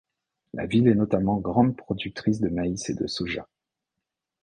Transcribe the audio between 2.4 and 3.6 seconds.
maïs et de soja.